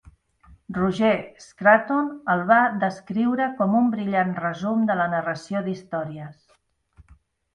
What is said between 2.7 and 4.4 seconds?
descriure com un "brillant